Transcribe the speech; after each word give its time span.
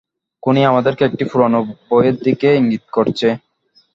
খুনি 0.43 0.61
আমাদেরকে 0.65 1.03
একটি 1.05 1.23
পুরোনো 1.31 1.59
বইয়ের 1.87 2.15
দিকে 2.25 2.49
ইঙ্গিত 2.59 2.85
করছে। 2.95 3.27